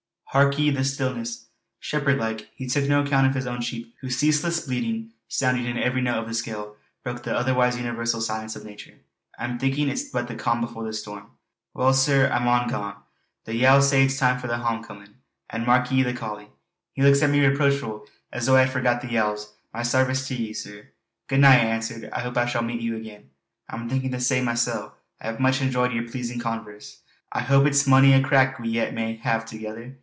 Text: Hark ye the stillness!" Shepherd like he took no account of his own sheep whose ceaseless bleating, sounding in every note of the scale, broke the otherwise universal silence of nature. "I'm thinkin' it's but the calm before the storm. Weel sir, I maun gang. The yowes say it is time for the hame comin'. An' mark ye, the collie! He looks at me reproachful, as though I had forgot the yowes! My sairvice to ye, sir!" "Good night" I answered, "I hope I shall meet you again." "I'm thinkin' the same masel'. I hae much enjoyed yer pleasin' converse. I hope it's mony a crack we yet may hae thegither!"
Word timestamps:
Hark 0.33 0.57
ye 0.57 0.69
the 0.69 0.85
stillness!" 0.85 1.47
Shepherd 1.81 2.17
like 2.17 2.49
he 2.55 2.65
took 2.65 2.85
no 2.87 3.03
account 3.03 3.27
of 3.27 3.35
his 3.35 3.45
own 3.45 3.59
sheep 3.59 3.93
whose 3.99 4.15
ceaseless 4.15 4.65
bleating, 4.65 5.11
sounding 5.27 5.65
in 5.65 5.77
every 5.77 5.99
note 6.01 6.19
of 6.19 6.27
the 6.29 6.33
scale, 6.33 6.77
broke 7.03 7.23
the 7.23 7.35
otherwise 7.35 7.75
universal 7.75 8.21
silence 8.21 8.55
of 8.55 8.63
nature. 8.63 8.93
"I'm 9.37 9.59
thinkin' 9.59 9.89
it's 9.89 10.03
but 10.05 10.29
the 10.29 10.35
calm 10.35 10.61
before 10.61 10.85
the 10.85 10.93
storm. 10.93 11.31
Weel 11.73 11.91
sir, 11.93 12.31
I 12.31 12.39
maun 12.39 12.69
gang. 12.69 12.93
The 13.43 13.55
yowes 13.55 13.89
say 13.89 14.03
it 14.03 14.05
is 14.05 14.17
time 14.19 14.39
for 14.39 14.47
the 14.47 14.65
hame 14.65 14.81
comin'. 14.81 15.15
An' 15.49 15.65
mark 15.65 15.91
ye, 15.91 16.01
the 16.01 16.13
collie! 16.13 16.47
He 16.93 17.01
looks 17.01 17.21
at 17.21 17.29
me 17.29 17.45
reproachful, 17.45 18.05
as 18.31 18.45
though 18.45 18.55
I 18.55 18.61
had 18.61 18.69
forgot 18.69 19.01
the 19.01 19.11
yowes! 19.11 19.51
My 19.73 19.81
sairvice 19.81 20.27
to 20.29 20.33
ye, 20.35 20.53
sir!" 20.53 20.87
"Good 21.27 21.41
night" 21.41 21.59
I 21.59 21.65
answered, 21.65 22.09
"I 22.13 22.21
hope 22.21 22.37
I 22.37 22.45
shall 22.45 22.63
meet 22.63 22.79
you 22.79 22.95
again." 22.95 23.31
"I'm 23.67 23.89
thinkin' 23.89 24.11
the 24.11 24.21
same 24.21 24.45
masel'. 24.45 24.93
I 25.19 25.33
hae 25.33 25.39
much 25.39 25.59
enjoyed 25.61 25.91
yer 25.91 26.03
pleasin' 26.07 26.39
converse. 26.39 27.01
I 27.33 27.41
hope 27.41 27.65
it's 27.65 27.85
mony 27.85 28.13
a 28.13 28.23
crack 28.23 28.59
we 28.59 28.69
yet 28.69 28.93
may 28.93 29.17
hae 29.17 29.39
thegither!" 29.41 29.97